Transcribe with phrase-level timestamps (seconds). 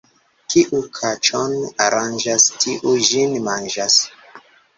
[0.53, 1.53] Kiu kaĉon
[1.89, 4.01] aranĝas, tiu ĝin manĝas.